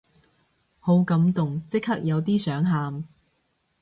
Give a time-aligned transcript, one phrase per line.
[0.79, 3.07] 好感動，即刻有啲想喊